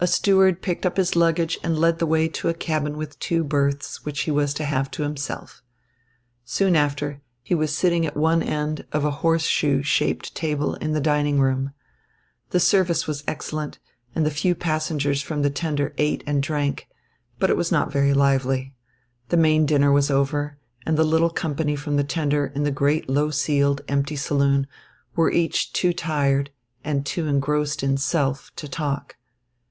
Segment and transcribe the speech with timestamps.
[0.00, 3.44] A steward picked up his luggage and led the way to a cabin with two
[3.44, 5.62] berths, which he was to have to himself.
[6.44, 11.00] Soon after, he was sitting at one end of a horseshoe shaped table in the
[11.00, 11.70] dining room.
[12.50, 13.78] The service was excellent,
[14.12, 16.88] and the few passengers from the tender ate and drank;
[17.38, 18.74] but it was not very lively.
[19.28, 23.08] The main dinner was over, and the little company from the tender in the great,
[23.08, 24.66] low ceiled, empty saloon,
[25.14, 26.50] were each too tired
[26.82, 29.14] and too engrossed in self to talk.